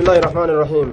[0.00, 0.88] بسم الله الرحمن الرحيم.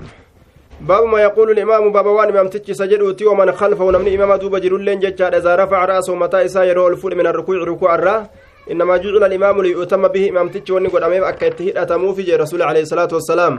[0.81, 4.99] باب ما يقول الإمام باب وان إمام تجي سجدوتي ومن خلفه ونمني إمام دوب جرولين
[4.99, 8.27] ججار إذا رفع رأسه متى إسا يرو الفول من الركوع ركوع الرا.
[8.71, 12.81] إنما جعل الإمام ليؤتم به إمام تجي وني قد أمام أكيد أتمو في رسول عليه
[12.81, 13.53] الصلاة والسلام.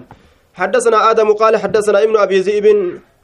[0.55, 2.67] حدثنا آدم قال حدثنا ابن أبي ذئب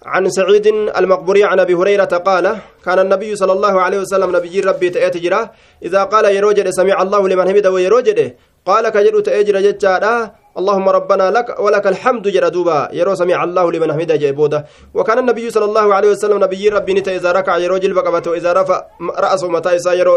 [0.06, 0.66] عن سعيد
[1.00, 5.50] المقبوري عن أبي هريرة قال كان النبي صلى الله عليه وسلم نبي ربي تأتي جرا.
[5.82, 8.18] إذا قال يروجد سمع الله لمن حمده ويروجد
[8.66, 14.16] قال كجر تأجر ججارا اللهم ربنا لك ولك الحمد جردوبا يرو سمع الله لمن حمده
[14.16, 18.50] جيبودا وكان النبي صلى الله عليه وسلم نبي ربي نتا إذا ركع يروجل بقبته إذا
[18.52, 18.78] رفع
[19.24, 20.14] رأسه متى يرو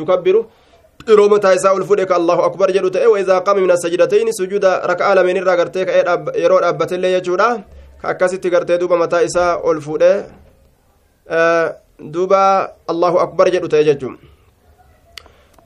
[0.00, 0.36] يكبر
[1.06, 6.02] ka allahu akbar jedhu ta'e waidaa qaama min asajdatayni sujuuda raka'aa lameen irraa gartee ka'ee
[6.42, 7.62] yeroo dhaabbatillee jechuudha
[8.00, 10.12] ka akkasitti gartee duuba mataa isaa ol fuudhe
[12.00, 14.18] duuba allahu akbar jedhu ta'e jechuun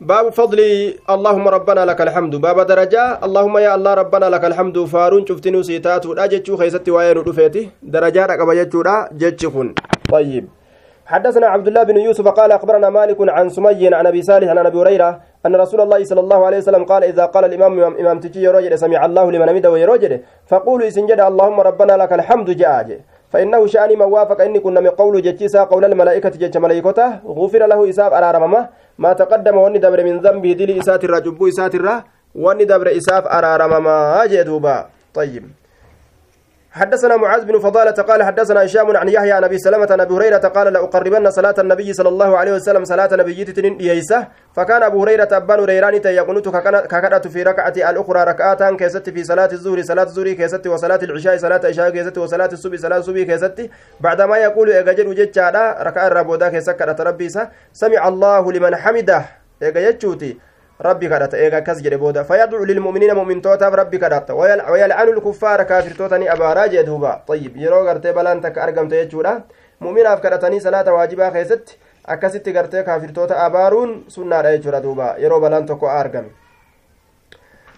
[0.00, 0.60] باب فضل
[1.10, 2.36] اللهم ربنا لك الحمد.
[2.40, 3.20] باب درجة.
[3.26, 4.76] اللهم يا الله ربنا لك الحمد.
[4.84, 6.56] فارون شفتني سيتات ولا جتشو
[6.88, 9.74] وين رفيتي درجات أكبر جتشو جتشكن.
[10.08, 10.44] طيب.
[11.06, 14.78] حدثنا عبد الله بن يوسف قال أخبرنا مالك عن سمي عن أبي صالح عن أبي
[14.78, 18.74] هريرة أن رسول الله صلى الله عليه وسلم قال إذا قال الإمام امام تجي يروجد
[18.74, 20.12] سمع الله لمن حمده ويروجد
[20.46, 25.22] فقولوا اسنجد اللهم ربنا لك الحمد جاء فإنه شأني من وافق إني كنا من قول
[25.22, 27.08] جتشيسا قول الملائكة جتش ملائكته.
[27.26, 28.68] غفر له إساب أرارمما
[29.00, 32.04] ما تقدم واني دبر من ذنبه دلي إسات الرا جبو إسات الرا
[32.36, 34.76] واني دبر إساف أرارمما جدوبا
[35.16, 35.44] طيب.
[36.72, 40.38] حدثنا معاذ بن فضالة قال حدثنا هشام عن يحيى عن أبي سلمة عن أبي هريرة
[40.38, 45.28] قال لأقربن صلاة النبي صلى الله عليه وسلم صلاة نبي تنين ييسة فكان أبو هريرة
[45.32, 46.48] أبان هريران يقنط
[46.92, 51.60] ككدت في ركعة الأخرى ركعات كيست في صلاة الظهر صلاة الظهر كيست وصلاة العشاء صلاة
[51.64, 53.70] العشاء كيست وصلاة الصبح صلاة الصبح كيست.
[54.00, 59.24] بعدما يقول اجاجر وجدت ركعة الربودا كيسكرت ربيسا سمع الله لمن حمده.
[59.62, 60.49] اجاجتشوتي
[60.80, 66.28] rabbi kadhata eega akkas jedhe booda fayadcu lilmu'miniina mu'mintootaaf rabbi kadhata wayalcanu lkuffaara kaafirtoota ni
[66.34, 69.32] abaaraa jee duuba ayyib yeroo gartee balaan takka argamte jechuudha
[69.80, 71.78] mu'minaaf kadhatanii salaata waajibaa keessatti
[72.14, 76.30] akkasitti gartee kaafirtoota abaaruun sunnaadha jechuudha duuba yeroo balaan tokko argame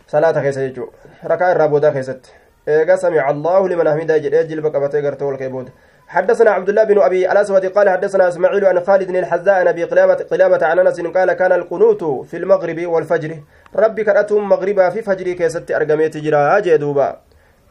[0.06, 0.88] salaata keessa jechuu
[1.32, 2.30] rakaa irraa boodaa keessatti
[2.66, 5.72] eega samica allahu liman hamidaa jedhee jilba qabatee gartee ol kee booda
[6.12, 10.14] حدثنا عبد الله بن أبي الأسود قال حدثنا إسماعيل عن خالد الحذاء عن أبي قلابه
[10.14, 13.32] قلابة عن أنس قال كان القنوت في المغرب والفجر.
[13.76, 17.08] ربي كرتهم مغربا في فجر كيست ارغميت جرا جدوبا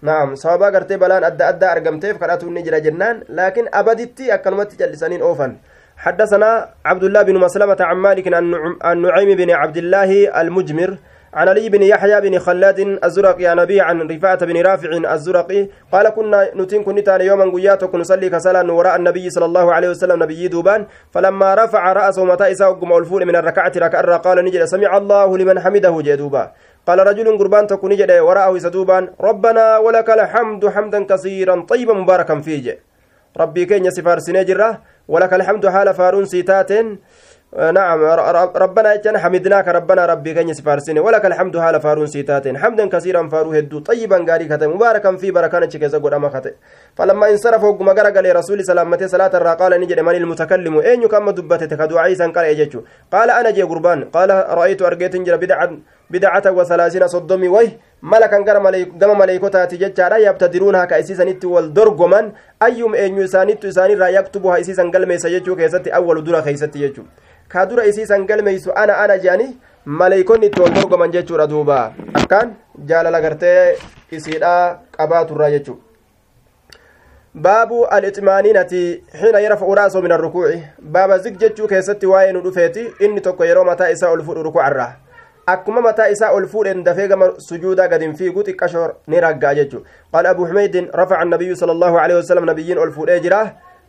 [0.02, 5.52] نعم صوابا غرتي بلان ادى أدى ارغمتيف كرتهم نجرا جنان لكن أبدتي اكلمت جلسانين أوفن.
[5.98, 8.26] حدثنا عبد الله بن مسلمة عن مالك
[8.82, 10.98] عن نعيم بن عبد الله المجمر
[11.34, 16.10] عن علي بن يحيى بن خلاد الزرقي عن أبي عن رفاعة بن رافع الزرقي قال
[16.10, 20.86] كنا نتين كنت يوما قياتك نصلي كسلا وراء النبي صلى الله عليه وسلم نبي دوبان
[21.12, 26.02] فلما رفع رأسه متى إساء الفول من الركعة ركع قال نجد سمع الله لمن حمده
[26.02, 26.52] جدوبا
[26.88, 32.80] قال رجل قربان تكون نجد وراءه سدوبان ربنا ولك الحمد حمدا كثيرا طيبا مباركا فيه
[33.38, 36.72] ربي كين يسفار سنجرة ولك الحمد حال فارون سيتات
[37.52, 38.00] نعم
[38.56, 42.58] ربنا اجن حمدناك ربنا ربي كن سفارسين ولك الحمد حال فارون سيتاتين.
[42.58, 46.52] حمدا كثيرا فارو هدو طيبا غاري كته مباركا في بركان چكيزا غدما كته
[46.96, 51.66] فلما انصرف وقم غرغل رسول سلامته صلاة الرا قال نجد من المتكلم؟ أين كما دبته
[51.66, 52.72] تكدعاء سن قال
[53.12, 54.04] قال أنا جي قربان.
[54.04, 55.38] قال رأيت أرجيت جرى
[56.12, 57.70] بدعه بدعه وثلاثين صدمي وي
[58.02, 64.90] malakan gama maleeykotaati jechaadha yabtadiruunhaa ka isiisanitti wal dorgoman ayyum eenyu isaanittu isaanirraa yaktubuha isiisan
[64.92, 67.06] galmeessa jechuu keessatti awwalu dura keeysatti jechuu
[67.48, 69.48] ka dura isiisan galmeeysu ana ana jedhani
[69.86, 72.56] maleeykonni itti wal dorgoman jechuudha duuba akkaan
[72.90, 73.78] jaalala gartee
[74.12, 75.78] isiidha qabaaturraa jechuu
[77.36, 78.82] baabu alixmaaniinati
[79.22, 80.64] xiina yarfacu ra'sahu min arrukuuci
[80.98, 84.92] baaba zig jechuu keessatti waa'ee nu dhufeeti inni tokko yeroo mataa isaa ol fudhu rukucarraa
[85.54, 90.30] akkuma mataa isaa ol fuudhen dafee gama sujuudaa gadin fiigu xiqqashoo ni ragga'a jechuu qaala
[90.36, 93.42] abu xumeydin rafaca annabiyyu sala allahu alehi wasalam nabiyyiin ol fuudhee jira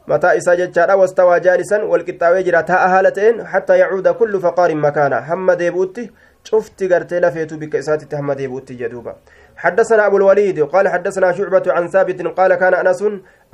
[0.07, 5.21] mataa isaa jechaadha wastawaa jaalisan walqixxaawee jira taa'a haala ta'een hattaa yacuuda kullu faqaarin makaana
[5.31, 6.11] hamma deebi'utti
[6.51, 9.15] cufti gartee lafeetu bikka isaatitti hamma deebi'utti jedhuuba
[9.57, 13.05] حدثنا أبو الوليد قال حدثنا شعبة عن ثابت قال كان أنس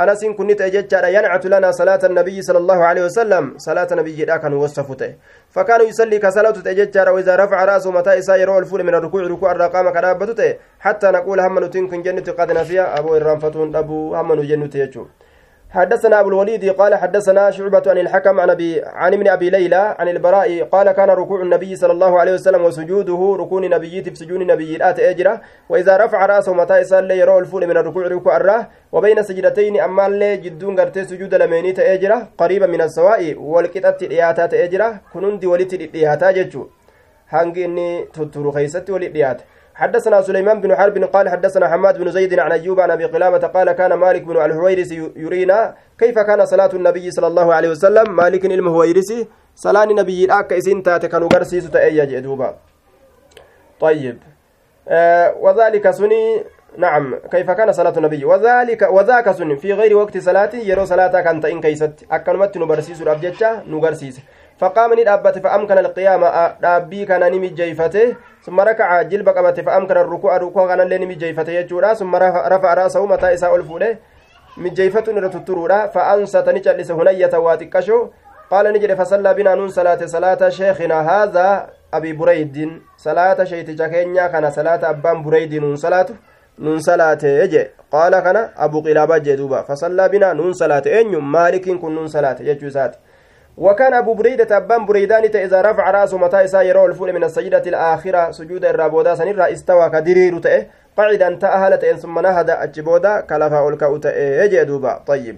[0.01, 3.55] أنس كنت أججر ينعت لنا صلاة النبي صلى الله عليه وسلم.
[3.59, 5.15] صلاة النبي كان وصفته.
[5.51, 9.91] فكان يصلي كصلاة أججر وإذا رفع رأسه متى إسا يرى الفول من الركوع ركوع الرقام
[9.91, 12.99] كرابته حتى نقول هم نتنكن جنة قد نسيا.
[12.99, 15.07] أبو الرنفتون أبو هم نجنة يجو.
[15.71, 20.09] حدثنا أبو الوليد قال حدثنا شعبة عن الحكم عن أبي عن ابن أبي ليلى عن
[20.09, 24.77] البراء قال كان ركوع النبي صلى الله عليه وسلم وسجوده ركون نبي في سجون نبي
[24.77, 29.81] الآت أجرة وإذا رفع رأسه متى يصلي يرى الفول من الركوع ركوع الراه وبين سجدتين
[29.81, 32.29] أما اللي جدون قرتي سجود لميني تأجرة.
[32.39, 36.67] قريبا من السواء والكتات الإياتات أجرة كنون دي ولت الإياتات جتشو
[37.33, 39.45] inni tutturu keeysatti wali dhiyaate
[39.79, 43.73] حدثنا سليمان بن حرب قال حدثنا حماد بن زيد عن أيوب عن أبي قلابة قال
[43.73, 49.29] كان مالك بن الحويرس يرينا كيف كان صلاة النبي صلى الله عليه وسلم؟ مالك المهويرسي
[49.55, 52.57] صلاة النبي الأك إسين تأتي كانوا قرسيس تأيّا جدوبا
[53.81, 54.19] طيب.
[54.89, 56.45] آه وذلك سني.
[56.77, 57.15] نعم.
[57.31, 61.61] كيف كان صلاة النبي؟ وذلك وذاك سن في غير وقت صلاة يرو صلاة كانت إن
[61.61, 62.05] كيست.
[62.11, 64.21] أكنمت نبرسيس الأبجتة نغرسيس.
[64.61, 66.23] فقام ندابت فأمكن القيام.
[66.63, 70.37] دابي كان نمجيفته ثم ركع جلب قبت فأمكن الركوع.
[70.37, 70.89] ركوع كان
[71.49, 71.95] يجورا.
[71.95, 73.97] ثم رفع رأسه متى إساء الفولة.
[76.91, 78.09] هنية واتكشو.
[78.51, 82.83] قال نجري فصلى بنا نون صلاة صلاة شيخنا هذا أبي بريد.
[82.97, 86.07] صلاة شيت جاكينيا كان صلاة أبان بريد نون صلاة
[86.59, 87.67] نون صلاة يجي.
[87.93, 89.63] قال كان أبو قلابة جدوبا.
[89.63, 90.83] فصلى بنا نون صلاة.
[91.21, 92.37] مالك كن نون صلاة.
[93.59, 98.31] وكان أبو بريدة أبان بريدان إذا رفع رأسه متى إسا يرى الفول من السجدة الآخرة
[98.31, 100.67] سجود الرابودا سنرى استوى كدرير تأه.
[100.99, 104.63] قعدا تأهلت ثم نهد أجبودا كلفا ألكا تأه.
[104.63, 105.03] دوبا.
[105.07, 105.37] طيب.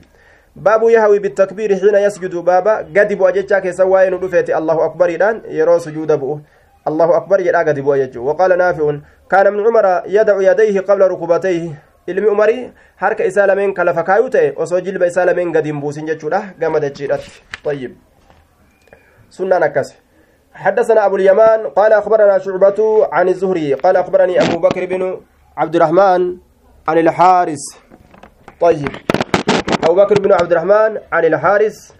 [0.56, 2.76] باب يهوي بالتكبير حين يسجد بابا.
[2.76, 4.14] قد بو أججا كيسا وين
[4.48, 6.40] الله أكبر إذن يرى سجود بؤه.
[6.88, 8.96] الله أكبر يدعى قد بو وقال نافع.
[9.30, 11.90] كان ابن عمر يدع يديه قبل ركبتيه.
[12.06, 16.06] ilmi umarii harka isaa lameen kalafa kaayuu ta'e osoo jilba isaa lameen gadi hin buusin
[16.06, 17.30] jechuudha gama dachiidhatti
[17.64, 18.09] طيب.
[19.30, 19.94] سنة نكس
[20.54, 25.20] حدثنا أبو اليمان قال أخبرنا شعبة عن الزهري قال أخبرني أبو بكر بن
[25.56, 26.36] عبد الرحمن
[26.88, 27.64] عن الحارس
[28.60, 28.88] طيب.
[29.84, 31.94] أبو بكر بن عبد الرحمن عن الحارس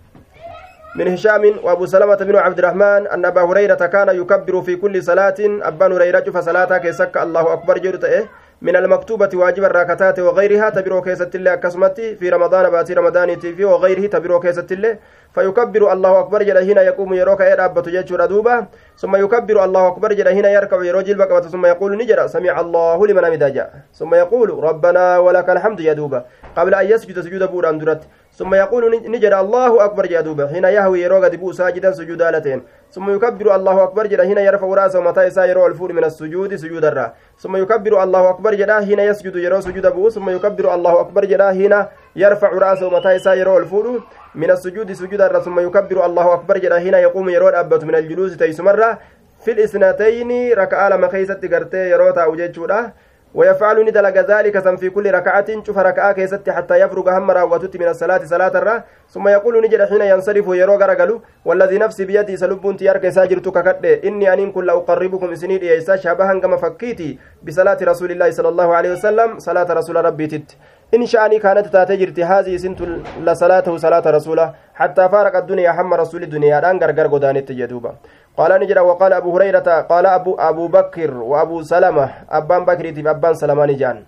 [0.96, 5.34] من هشام وأبو سلمة بن عبد الرحمن أن أبا هريرة كان يكبر في كل صلاة.
[5.40, 8.26] أبا هريرة فصلاة كيسك الله أكبر جرته
[8.62, 14.06] من المكتوبة واجب الراكتات وغيرها تبرو كيست الله كسمتي في رمضان باتي رمضان في وغيره
[14.06, 14.98] تبرو كيست الله.
[15.34, 18.66] فيكبر الله أكبر جل هنا يقوم يروك إيه أبت جيتشور دوبا
[18.98, 23.24] ثم يكبر الله أكبر جل هنا يركع يروجل بقبة ثم يقول نجرا سمع الله لمن
[23.24, 26.24] أمد ثم يقول ربنا ولك الحمد يا دوبا.
[26.56, 28.02] قبل أن يسجد سجود بوران درت
[28.34, 30.44] ثم يقول نجرا الله أكبر يا دوبا.
[30.44, 32.62] هنا يهوي يروك دبو ساجدا سجودالتين
[32.92, 37.12] ثم يكبر الله أكبر جل هنا يرفع رأسه متى يرو الفور من السجود سجود الرا
[37.38, 41.42] ثم يكبر الله أكبر جل هنا يسجد يرو سجود أبو ثم يكبر الله أكبر جل
[41.42, 44.00] هنا يرفع رأسه متى يرو الفور.
[44.34, 48.98] من السجود سجود ثم يكبر الله أكبر جل هنا يقوم يرو الأبت من الجلوس تيسمرة
[49.44, 52.92] في الإسنتين ركعة لما خيست قرتي يرو تاوجيتشورا
[53.34, 58.24] ويفعل ندلق ذلك في كل ركعة شوف ركعة كيست حتى يفرغ هم راوتت من الصلاة
[58.24, 63.64] صلاة الرا ثم يقول نجد حين ينصرف يرو غرغلو والذي نفسي بيدي سلب تيارك ساجرتك
[63.64, 68.74] كد إني أن كل أقربكم سنين إيسا شبها كما فكيتي بصلاة رسول الله صلى الله
[68.74, 70.56] عليه وسلم صلاة رسول ربي تت.
[70.94, 72.80] إن شأني كانت تاتجرت هذه سنت
[73.26, 74.46] لصلاته صلاة رسوله.
[74.74, 76.60] حتى فارق الدنيا حم رسول الدنيا.
[76.60, 77.92] دان غرغر غدانت جدوبا
[78.38, 83.76] قال نجرا وقال أبو هريرة قال أبو أبو بكر وأبو سلمة أبان بكر أبان سلمان
[83.76, 83.98] جان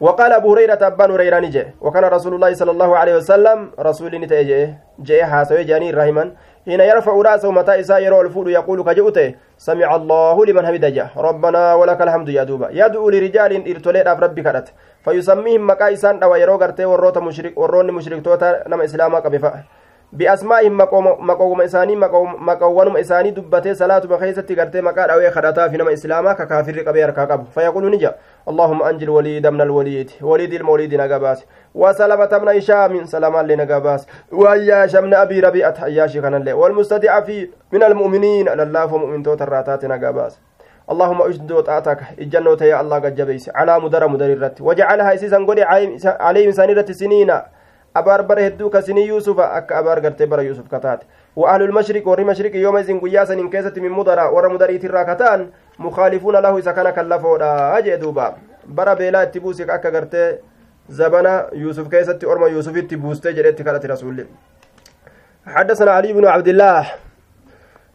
[0.00, 1.64] وقال أبو هريرة أبان هريرة نجي.
[1.80, 6.24] وكان رسول الله صلى الله عليه وسلم رسول نتأجي جاء حاسوي جاني رحما
[6.66, 11.74] حين يرفع رأسه متى إساء يرى الفول يقول كجؤته سمع الله لمن حمد جه ربنا
[11.74, 14.66] ولك الحمد يا دوبا يدعو لرجال ارتليت أف ربي كرت
[15.04, 16.32] فيسميهم مكا إسان أو
[16.90, 19.52] وروت مشرك ورون مشرك توتا نما إسلاما قبفا
[20.12, 20.78] بأسمائهم
[21.26, 26.80] مقوم إساني مقوم إساني دبته صلاة بخيسة قرتي مقا أو خدتا في نما إسلاما ككافر
[26.80, 27.44] قبير كاكب.
[27.54, 28.14] فيقول نجا
[28.48, 31.46] اللهم أنجل وليد من الوليد وليد الموليد نقباس.
[31.74, 34.06] وسلمة من هشام سلاما لنقباس.
[34.32, 39.42] وأياش من أبي ربيعة أياش كان الله والمستدعى في من المؤمنين على الله فمؤمن توت
[39.42, 40.40] الراتات نقباس.
[40.90, 43.50] اللهم اشد وطاعتك إجنوت يا الله قد جبيس.
[43.54, 45.62] على مدر مدر وجعلها اسيسا قولي
[46.04, 47.32] عليهم سنيرة سنين.
[47.94, 51.06] Abaar bara hedduu kasinii yuusufa akka abaar gartee bara yuusuf kataate
[51.36, 56.36] وأهل المشرق ور مشرق يوم إذن قياسا إن كيست من مدرا ور مدريت الراكتان مخالفون
[56.36, 58.36] له إذا كان كلفودا أجي دوبا.
[58.68, 60.38] برا بيلا تبوسك أكا قرتي
[60.88, 64.26] زبنا يوسف كيست أرمى يوسف تبوستي جريت كالت رسول.
[65.46, 66.86] حدثنا علي بن عبد الله.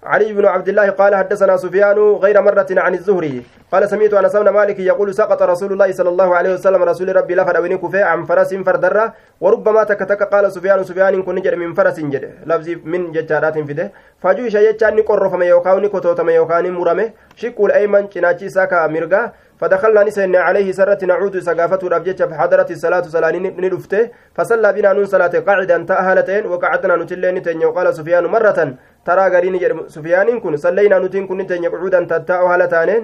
[0.08, 4.50] علي بن عبد الله قال حدثنا سفيان غير مرة عن الزهري قال سمعت أنس بن
[4.50, 8.26] مالك يقول سقط رسول الله صلى الله عليه وسلم رسول ربي لفر أبني كفي عن
[8.26, 12.24] فرس فردرة وربما تكتك قال سفيان سفيان كن جد من فرس جد.
[12.46, 13.92] لفظ من ججارات فده.
[14.24, 17.12] فجوش يجان قرف ما يوكاون كتوت ما يوكان مرمه.
[17.36, 23.32] شكول أيمن چناچي ساكا مرغا فدخلنا نسين عليه سرة نعود سقافته الأبجج فحضرت الصلاة صلاة
[23.32, 28.60] ندفته فصلى بنا نون صلاة قاعدا تأهلتين وقعدنا نتلين وقال سفيان مرة
[29.08, 29.56] ترى غرين
[29.96, 33.04] سفيان كن صلينا نتين كن تين قعودا تتاء هالتانين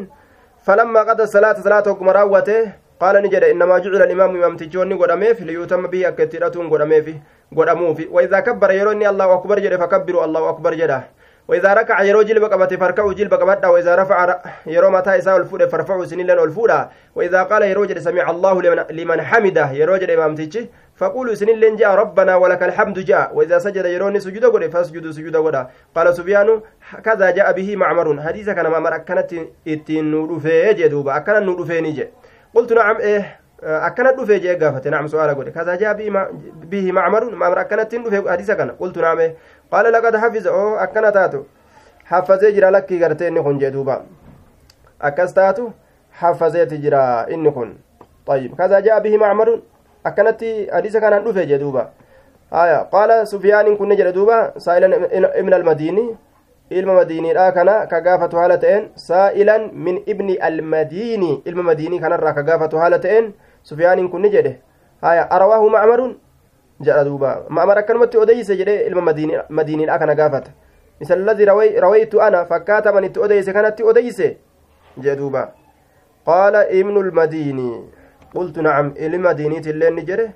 [0.66, 2.62] فلما قضى الصلاة صلاة مراوته
[3.02, 7.06] قال نجد إنما جعل الإمام إمام تجوني قداميف ليتم به أكتيراتون قداميف
[7.58, 11.00] قداموف وإذا كبر يروني الله أكبر جده فكبروا الله أكبر جده
[11.48, 16.06] وإذا ركع يرو جلب قبته فركعوا جلب قبته وإذا رفع يرو متى إساء الفود فرفعوا
[16.06, 20.70] سنين الفودا وإذا قال يرو جل سمع الله لمن, لمن حمده يرو جل إمام تيجي
[20.96, 23.36] فقولوا سنين لين جاء ربنا ولك الحمد جاء.
[23.36, 26.62] وإذا سجد يروني سجود قد فاسجدوا سجود قد قال سفيان
[27.04, 28.22] كذا جاء به معمر.
[28.22, 29.34] حديث كان معمر أكنت
[29.68, 32.08] إتين نودفه جدوبا أكن نودفه نجي
[32.54, 34.88] قلت نعم إيه أكنت دفه جاء قافت.
[34.88, 35.94] نعم سؤال قد كذا جاء
[36.72, 37.36] به معمر.
[37.36, 38.72] معمر أكنت دفه حديث كان.
[38.72, 39.36] قلت نعم إيه.
[39.72, 40.48] قال لقد حفظ.
[40.48, 41.44] أو أكنا تاتو
[42.06, 44.06] حفظي جرا لك غرتي إني كن جدوبا
[45.02, 45.70] أكس تاتو
[46.12, 47.74] حفظي جرا إني كن
[48.26, 48.56] طيب.
[48.56, 49.62] كذا جاء به معمر.
[50.04, 51.90] Akkanatti hadiisa kanaan dhufe jee duuba
[52.52, 54.94] haya qaala sufyaaniin kunne jedhe duuba saa'ilan
[55.42, 56.06] ibna almadiini
[56.70, 62.44] ilma madiiniidha kana ka gaafatu haala ta'een saa'ilan min ibni almadiini ilma madiinii kanarraa ka
[62.50, 63.34] gaafatu haala ta'een
[63.64, 64.54] sufyaaniin kunne jedhe
[65.02, 66.14] haya arawaahu macmarun
[66.82, 69.02] jedha duuba ma'mar akkanumatti odeyse jedhe ilma
[69.50, 70.52] madiiniidha kana gaafata
[71.00, 71.46] misal alladii
[71.86, 74.38] rawaytu ana fakkaata man itti odeyse kanatti odeyse
[74.98, 75.52] jee duuba
[76.26, 77.70] qaala ibnu lmadiini
[78.36, 80.30] قلت نعم إلما مدينيت اللي نجري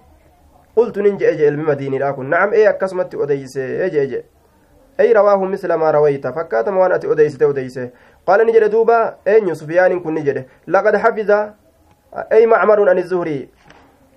[0.75, 4.23] قلت ننجي أجي إلما مديني لكن نعم إيه أكسمت أديس أجي أجي.
[4.99, 7.79] أي رواه مثل ما رويت فكات موان أتي أديس أديس
[8.27, 11.31] قال نجري دوبا أين سفيان كن نجري لقد حفظ
[12.31, 13.49] أي معمر عن الزهري.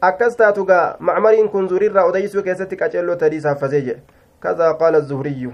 [0.00, 4.02] akkas taatu gaa macmariin kun zuriirraa odeysuu keessatti qaceelloo tadii saaffasee jedhe
[4.40, 5.52] kazaa qaala zuhriyyu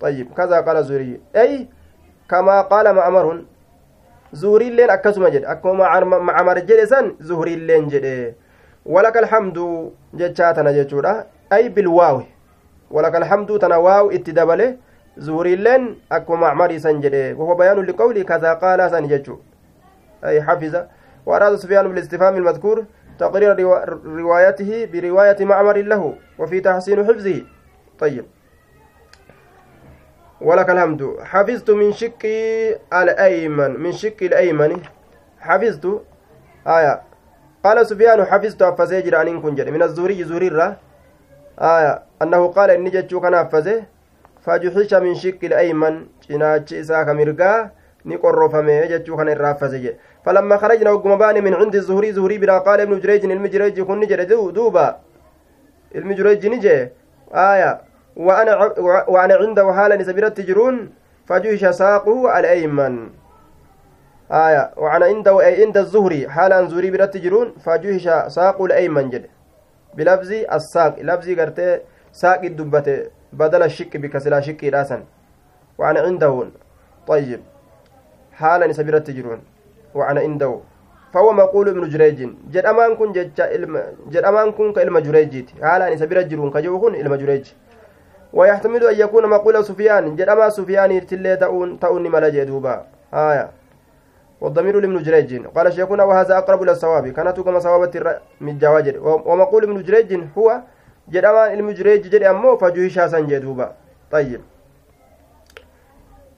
[0.00, 1.20] طيب كذا قال الزهري.
[1.36, 1.68] أي
[2.30, 3.44] كما قال معمر
[4.90, 8.34] akkasuma jedhe akkuma macamar jedhe san zuhuriilleen jedhe
[8.86, 12.26] walaka alhamdu jechaa tana jechuudha ay bilwaawi
[12.90, 14.78] walaka alhamdu tana waaw itti dabale
[15.18, 19.36] zuhuriilleen akkuma macmarii san jedhe وهو بيان لقولي كذا قال جتشو
[20.24, 20.74] أي حفظ
[21.26, 22.84] وأراد سفيان بالاستفهام المذكور
[23.18, 23.60] تقرير
[24.04, 27.42] روايته برواية معمر له وفي تحسين حفظه
[27.98, 28.24] طيب
[30.40, 31.16] ولك الحمد.
[31.22, 32.22] حفظت من شق
[32.92, 33.80] الأيمن.
[33.80, 34.82] من شق الأيمن.
[35.40, 35.84] حفظت.
[36.66, 37.02] آية.
[37.64, 40.76] قال سفيان حفظت أفزي أن كن من الزوري زوري
[41.58, 42.02] آية.
[42.22, 43.82] أنه قال إني جتشو كان أفزي.
[44.40, 46.06] فجحش من شق الأيمن.
[46.30, 47.70] جناج إساك مرقا.
[48.06, 53.24] نقرفمه جتشو كان الرافزي فلما خرجنا وقم من عند الزهري زهري بلا قال ابن جريج
[53.24, 55.00] المجريج كن نجر دوبا.
[55.94, 56.88] المجريج نجي.
[57.34, 57.87] آية.
[58.18, 60.90] وأنا عنده حالا سبيرت تجرون
[61.26, 62.94] فجوش ساقه الأيمن.
[64.32, 64.70] آية.
[64.76, 69.26] وأنا عنده أي عند الزهري حالا زهري برت تجرون فجوش ساقه الأيمن جد.
[69.96, 71.80] بلفظ الساق لفظ قرتي
[72.12, 75.04] ساق الدبة بدل الشك بكسلا شك راسا
[75.78, 76.34] وأنا عنده.
[77.06, 77.40] طيب.
[78.32, 79.40] حالا سبيرت تجرون.
[79.94, 80.60] وأنا عنده.
[81.12, 82.28] فهو مقول ابن جريج.
[82.50, 85.50] جد أمان كن جد أمان كن كإلما جريجيت.
[85.62, 87.16] حالا سبيرت جرون كجو كن إلما
[88.32, 93.50] ويحتمل أن يكون مقول سفيان جرما سفيان تلي تؤون تؤون ملا جدوبا آية.
[94.40, 95.46] والضمير لابن جريج.
[95.46, 97.08] قال شيخنا وهذا أقرب إلى الصواب.
[97.08, 100.60] كانت كما صوابت من جواجر ومقول ابن جريج هو
[101.08, 103.72] جرما ابن جريج جد أمو فجوه شاسا جدوبا
[104.10, 104.40] طيب.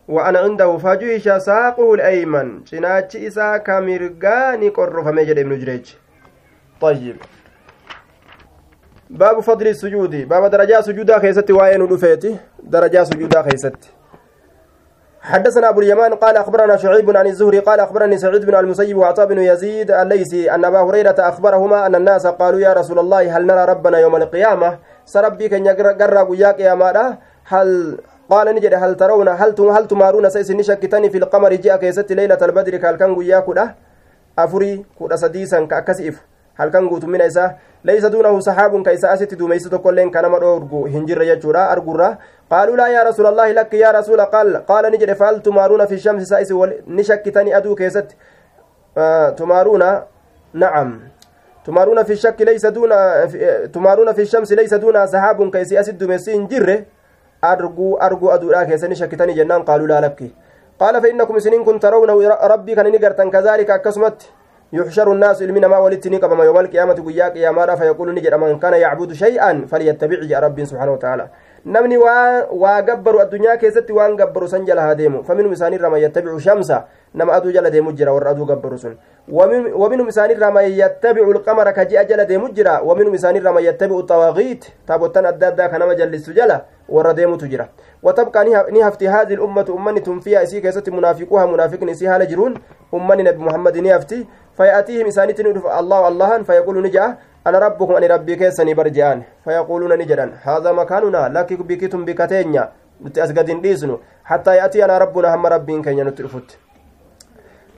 [0.09, 2.67] وأنا عنده فجوه ساقه الأيمن.
[2.67, 5.95] شناتش إسا كاميرغاني قرف مجد ابن جريج.
[6.81, 7.17] طيب.
[9.11, 13.75] باب فضل السجود باب درجات سجودا خيست وين ودفيتي درجات سجودا خيست
[15.21, 19.39] حدثنا ابو اليمان قال اخبرنا شعيب عن الزهري قال اخبرني سعيد بن المسيب وعطاء بن
[19.39, 23.99] يزيد الليثي ان ابا هريره اخبرهما ان الناس قالوا يا رسول الله هل نرى ربنا
[23.99, 27.99] يوم القيامه سربي كن يقرا وياك يا ماذا هل
[28.31, 32.77] قال نجد هل ترون هل هل تمارون سيسني شكتني في القمر جاء كيست ليله البدر
[32.77, 33.47] كالكن وياك
[34.39, 36.30] افري كودا سديسا كاكسيف
[36.63, 37.51] halkan guutummina isaa
[37.85, 42.11] laysa duunahu saxaabun ka isa asitti duumeysa tokkoilleen kanama dhoorgu hin jirre jechuudha argurra
[42.51, 45.99] qaaluu laa yaa rasuula allaahi lakki yaa rasuula qaal qaala ni jedhe faal tumaaruuna fi
[45.99, 46.55] shamsi isaa isi
[46.87, 48.17] ni shakkitanii aduu keessatti
[49.41, 49.89] tumaaruuna
[50.55, 50.95] nacam
[51.65, 52.97] tumaaruuna fi shakki laysa duuna
[53.73, 56.77] tumaaruuna fi shamsi laysa duuna saxaabun ka isi asitti duumessi hin jirre
[57.43, 60.29] arguu arguu aduudhaa keessani shakkitanii jennaan qaaluu laa lakki
[60.83, 64.33] qaala fa innakum isiniin kun tarawnahu rabbii kan inni gartan kazaalika akkasumatti
[64.73, 68.73] يحشر الناس إلمنا ما ولدتني قبل يوم القيامة قياك يا مارا فيقول نجد من كان
[68.73, 71.29] يعبد شيئا فليتبع يا سبحانه وتعالى.
[71.65, 76.41] Namni waa gabbaru addunyaa keessatti waan gabbaru san jala haa deemu faminum isaanirraa man yattabicu
[76.41, 78.97] shamsa nama aduu jala deemu jira warra aduu gabbaru sun
[79.29, 84.73] waminum isaanirraa man yattabicu lqamara ka ji'a jala deemu jira waminum isaanirraa man yattabicu xawaaqiit
[84.87, 87.69] taabottan adda addaa ka nama jallisu jala warra deemutu jira
[88.03, 92.55] وتبقى نهفتي هذه الأمة أمني تنفيها إسي كيست منافقوها منافق إسي هال جرون
[92.95, 94.27] أمني نبي محمد نهفتي
[94.57, 95.41] فيأتيهم إسانيت
[95.81, 101.53] الله الله فيقول نجا أنا ربكم أني ربي كيسني برجعان فيقولون نجدا هذا مكاننا لك
[101.53, 102.65] بكتم بكتينيا
[103.01, 106.59] nuti as gadi hin dhiisnu hattaa ya'tiyanaa rabbuna hamma rabbiin keenya nutti dhufutti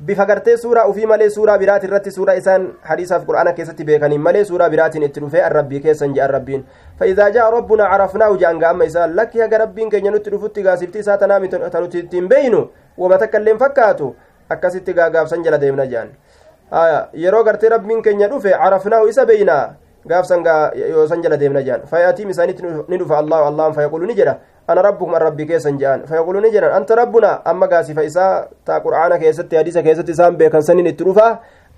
[0.07, 4.45] bifa gartee suuraa ufii malee suuraa biraati irratti suuraa isaan hadiisaaf qur'aana keessatti beekaniin malee
[4.49, 6.65] suuraa biraatiin itti dhufee arrabbii keessan je'an rabbiin
[7.01, 11.47] فإذا جاء ربنا عرفناه جان أما إسان لك يا ربين كن ينت رفت غاسفتي ساتنا
[11.47, 14.13] تنوت تنبينو وما تكلم فكاتو
[14.53, 16.13] akkasitti gaafsan jala deemna jedhan
[17.13, 19.75] yeroo gartee rabbiin keenya dhufe carafnaahu isa beeynaa
[20.09, 20.45] gaafsan
[20.93, 24.39] yoosan jala deemna jedhan fayaatiim isaanitti ni dhufa allahu allahan fayaqulu ni jedha
[24.69, 28.81] ana rabbukum an rabbii keessan jedhan fayaqulu ni jedhan anta rabbuna amma gaasifa isaa taa
[28.87, 31.29] qur'aana keessatti hadiisa keessatti isaan beekan sanin itti dhufa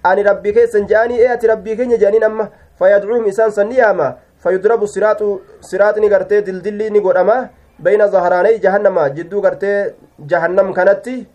[0.05, 2.49] ani rabbii keessan jedhanii ee ati rabbii keenya jedhaniin amma
[2.79, 4.09] fayadcuuhum isaan san ni yaama
[4.47, 5.29] fayudrabu siraatu
[5.61, 7.37] siraaxni gartee dildilli ni godhama
[7.79, 9.95] bayna zahraanay jahannama jidduu gartee
[10.33, 11.27] jahannam kanatti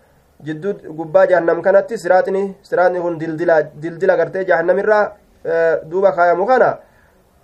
[0.43, 5.03] jidduu gubbaa jahannam kanatti siraaxni siraatni kun dildila dildila gartee jahannamirraa
[5.89, 6.69] duuba kaayamu kana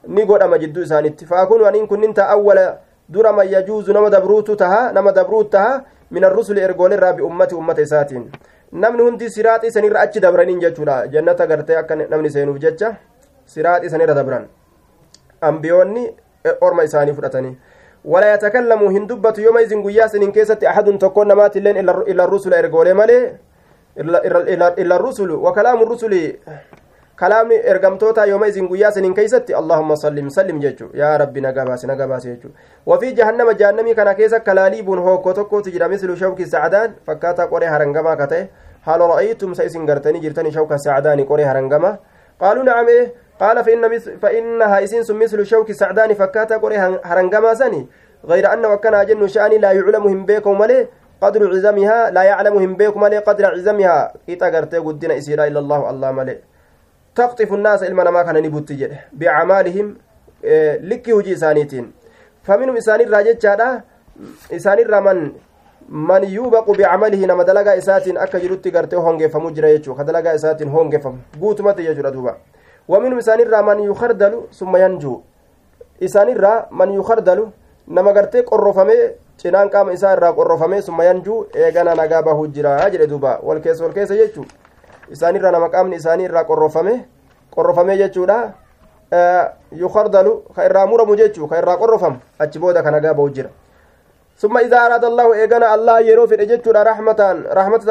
[0.08, 2.66] ni godhama jidduu isaanitti faakunu aniin kunnin ta awwala
[3.10, 8.26] dura man yajuuzu nama dabruutu taha nama dabruut taha min arrusuli ergoolerraa biummati ummata isaatiin
[8.72, 12.96] namni hundi siraaxii sanirra achi dabraniin jechuudha jannata gartee akka namni seenuuf jecha
[13.56, 14.48] siraaxii sanirra dabran
[15.42, 16.04] ambiyoonni
[16.62, 17.56] orma isaanii fudhatanii
[18.06, 22.94] ولا يتكلم هندبة يوم إذن قياس إن كيست أحد تكون نمات اللين إلا الرسل إرقولي
[22.94, 23.20] مالي؟
[23.98, 25.32] إلا, الرسل.
[25.32, 26.14] وكلام الرسل
[27.20, 30.88] كلام إرقمتوتا يوم إذن قياس إن كيست؟ اللهم صلم سلم جيجو.
[30.94, 32.50] يا ربي نقاباس نقاباس جيجو.
[32.86, 36.90] وفي جهنم جهنمي كان كيسا كلاليب هو كوتوكو تجرى مثل شوك السعدان.
[37.08, 38.48] فكاتا قري هرنقما كته.
[38.86, 41.98] هل رأيتم سيسن قرتني جرتني شوك السعدان قري هرنقما؟
[42.42, 43.25] قالوا نعم إيه.
[43.40, 47.88] قال فإن فإنها إسنس مثل شوك السعدان فكاتا قري هرنقما سني.
[48.26, 50.88] غير أن وكان جن شأني لا يعلمهم بكم ملي
[51.22, 54.14] قدر عزمها لا يعلمهم بكم ملي قدر عزمها.
[54.30, 56.38] إتا قرتي قدنا إسيرا إلا الله الله ملي.
[57.16, 58.74] تقطف الناس إلما ما كان نبوت
[59.14, 59.98] بأعمالهم
[60.44, 61.92] إيه لكي وجي سانيتين
[62.44, 63.82] فمنهم إساني الراجل شادا
[64.52, 65.32] إساني الرمن
[65.90, 69.96] من يوبق بعمله نما دلقا إساتين أكا جرتي قرتي هونجي فمجرى يجو.
[69.96, 72.32] كدلقا إساتين هونجي فم قوتمت يجو
[72.88, 75.14] ومنهم إساني الرمن يخردل ثم ينجو
[76.04, 76.34] إساني
[76.72, 77.40] من يخردل
[77.88, 83.08] nama gartee qorrofamee cinaan qaama isaa irraa qorrofamee summa yanjuu eegana nagaa bahuu jira jedhe
[83.08, 84.46] duuba wal keessa wal keessa jechuu
[85.12, 87.06] isaanirra nama qaamni isaanii irraa qorrofame
[87.56, 88.38] qorrofamee jechuudha
[89.72, 93.50] yukardalu ka irraa muramu jechuu ka irraa qorrofamu achi booda ka nagaa bahu jira
[94.38, 97.20] ثم إذا أراد الله إيجانا الله يرو في الجتشورا رحمة
[97.60, 97.82] رحمة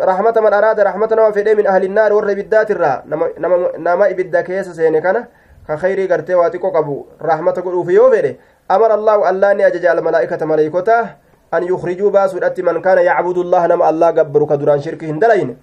[0.00, 3.02] رحمة من أراد رحمة نما في من أهل النار ور بالذات الرا.
[3.08, 5.24] نما نما إبدا كيس سيني كان
[5.68, 8.36] كخيري قرتي واتيكو قبو رحمة قلو في يوفيري
[8.70, 11.00] أمر الله الله أن أجج الملائكة ملائكته
[11.54, 15.56] أن يخرجوا باسو الأتي من كان يعبد الله نما الله قبر كدران شركه هندلين.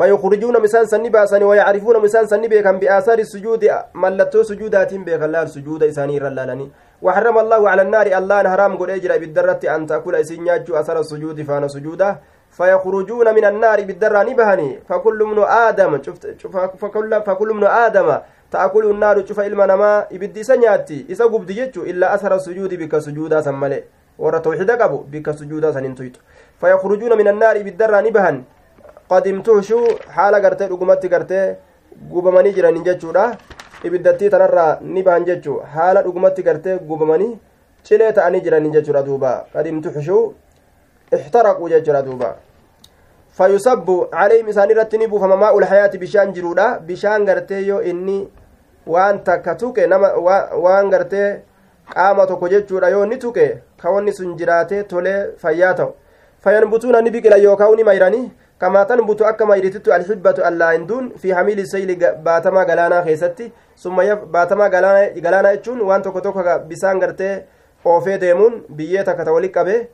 [0.00, 5.82] فيخرجون مسان سني باسني ويعرفون مسان سني بكم بآثار السجود ملتو سجودات بك الله سجود
[5.82, 6.66] إساني رلالني.
[7.04, 11.68] وحرم الله على النار الله حرام قل أجر بالدرة أن تأكل إسنياج أثر السجود فانا
[11.68, 12.10] سجوده.
[12.56, 14.70] فيخرجون من النار بالدرة نبهني.
[14.88, 16.46] فكل من آدم شفت
[16.80, 18.08] فكل فكل من آدم
[18.52, 20.98] تأكل النار شوف إلما نما إبدي سنياتي.
[21.20, 23.80] قبدي جتشو إلا أثر السجود بك سجودا سمالي
[24.18, 24.38] ورا
[24.80, 26.16] قبو بك سجودا سننتويت
[26.60, 28.36] فيخرجون من النار بالدرة نبهن.
[29.10, 31.40] قد امتوشوا حالة قرتي رقمتي قرتي
[32.14, 33.24] قبماني جران جتشودا
[33.84, 37.38] ibiddatti tanarraa ni bahan jechuu haala dhugumatti gartee gubamanii
[37.88, 40.24] cilee ta'anii jiranii jechuudha duuba qadimtu xushuu
[41.18, 42.28] ixtaraquu jechuudha duuba
[43.38, 48.18] fayusabbu calayhim isaan irratti ni buufama maa'ul hayaati bishaan jiruudha bishaan gartee yoo inni
[48.94, 50.12] waan takka tuqe nama
[50.66, 51.28] waan gartee
[51.94, 53.46] qaama tokko jechuudha yoo inni tuqe
[53.80, 55.94] ka wanni sun jiraatee tolee fayyaa ta'u
[56.44, 58.26] fayanbutuuna ni biqila yookaan ni mayranii
[58.60, 61.90] كما تنبت أكما يريتت الحبة اللاندون في حميل السيل
[62.26, 63.52] باتما غلانا خيستي.
[63.78, 67.42] ثم يف باتما غلانا غلانا يچون وان توكو توكو بسان غرتي
[67.86, 69.86] أوفي ديمون بيي تكتولي قبه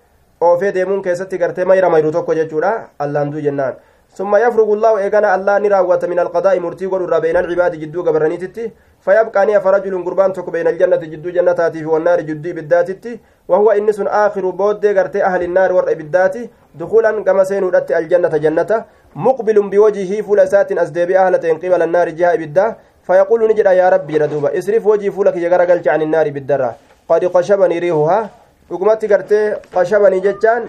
[0.42, 3.74] أوفي ديمون كيستي غرتي ميرا ميرو توكو جچودا اللاندو جنان.
[4.16, 8.64] ثم يفرغ الله إيغانا الله نراوت من القضاء مرتي غور بين العباد جدو غبرنيتتي
[9.04, 14.50] فيبقى ني فرجل قربان توكو بين الجنة جدو جنتاتي والنار جدو بالذاتتي وهو إنس آخر
[14.50, 18.84] بود غرتي أهل النار ور بالذاتي دخولا كما سينو الجنة جنة
[19.16, 24.86] مقبل بوجهه فلسات أزديب أهلة قبل النار جهة بالده فيقول نجد يا ربي ردوبا إسرف
[24.86, 26.74] وجهي فولك يغرقل عن النار بالدرة.
[27.08, 28.30] قد قشبني ريحها
[28.70, 30.64] dhugumatti gartee qashabanii jechaan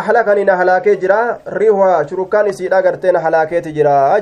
[0.00, 4.18] ahlakani na halaakee jira rihuha shurukaan isiidha gartee na halaakeeti jira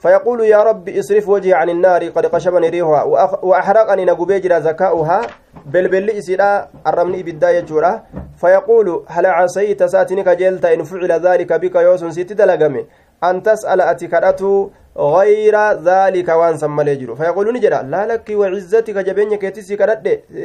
[0.00, 3.02] فيقول يا رب اصرف وجهي عن النار قد قشبني ريحها
[3.42, 5.20] وأحرقني نقبي جرا زكاؤها.
[5.66, 8.02] بلبل إسيرا الرمني بالداية جورا
[8.40, 12.86] فيقول هل عصيت ساتنك جلت إن فعل ذلك بك يوسن ست دلقمي
[13.24, 17.14] أن تسأل أتكرته غير ذلك وأن سمى ليجرو.
[17.14, 19.62] فيقول نجرا لا لك وعزتك جبينك يتي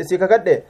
[0.01, 0.63] سيككد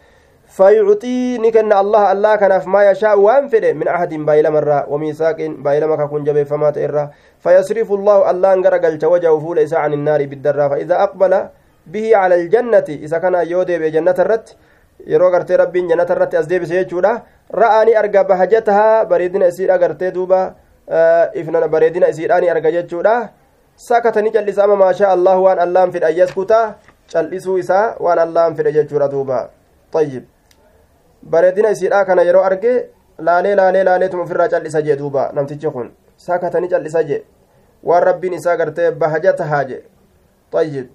[0.56, 5.84] فيعطي نكن الله الله كناف ما يشاء وان فده من أحد بايل مرة وميثاق بايل
[5.86, 7.06] ما كون جبه فما تئرى
[7.44, 11.34] فيصرف الله الله انغرقل وجهه فول إسا عن النار بالدرة فإذا أقبل
[11.92, 14.48] به على الجنة إذا كان يودي بجنة الرت
[15.04, 17.12] yeroo gartee rabbiin jannata irratti as deebise jechuudha
[17.62, 20.56] ra'aani arga bahajatahaa bareedina isiidha gartee duuba
[21.36, 23.16] ifna bareedina isiidhaani arga jechuudha
[23.76, 26.62] sakatani callisa ama maashaa allah waan allaan fedhe ayyaskuta
[27.12, 29.50] callisuu isaa waan allaan fedhe jechuudha duuba
[29.96, 30.35] ayyib
[31.34, 32.74] bareedina isiidhaa kana yeroo arge
[33.28, 35.92] laalee laalee laaleetuma ofirraa callisa jee duuba namtichi kun
[36.28, 37.22] sakatani callisa jee
[37.84, 39.82] waan rabbiin isaa gartee bahajatahaa jee
[40.62, 40.88] ayyib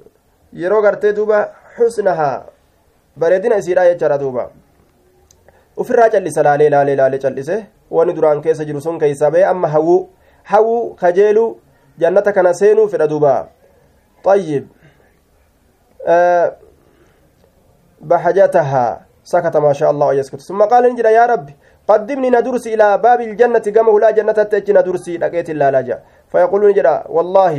[0.62, 1.38] yeroo gartee duuba
[1.76, 2.36] xusnahaa
[3.18, 4.50] bareedina isiidha jechaadha duuba
[5.76, 7.56] ufirraa callisa laalee laalee laalee callise
[7.90, 10.00] wani duraan keessa jiru sun keeysaa ba'e amma hawuu
[10.52, 11.48] hawuu kajeeluu
[11.98, 13.48] jannata kana seenuu fedha duuba
[14.24, 14.66] طيب
[16.06, 16.56] آه
[18.00, 21.48] بحاجتها سكت ما شاء الله يسكت ثم قال انجل يا رب
[21.88, 25.96] قدمني ندرس إلى باب الجنة كما لا جنة تأتي ندرسي لقيت الله لاجا
[26.32, 27.54] فيقول انجل والله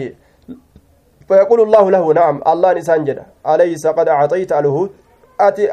[1.27, 4.77] فيقول الله له نعم الله نسان جدا أليس قد أعطيت له
[5.41, 5.67] ati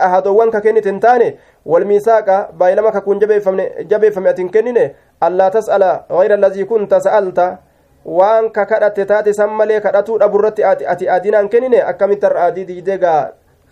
[0.84, 7.00] hin taane walmiisaaqa baay'ilama ka kun jabeeffame ati hin kennine allaa tas'ala gayra allazii kunta
[7.00, 7.58] sa'alta
[8.04, 12.98] waan ka kadhatte taate san malee kadhatuu dhaburratti ati adinaan kennine akkamitti har'a adii diidee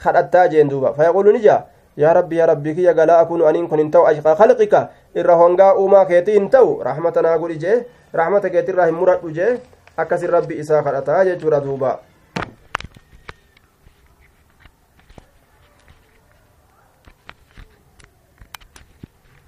[0.05, 1.63] kadhattaa jeen duuba fayaquulu nija
[1.97, 4.81] yaa rabbi yaa rabbii kiyya galaa akunu aniin kun hin ta'u ashqaa khalqika
[5.15, 7.79] irra hongaa uumaa keetii hin ta'u rahmata naa godhi jee
[8.21, 9.53] rahmata keetirraa hin muradhu jee
[9.97, 11.99] akkasin rabbi isaa kadhataa jechuudha duuba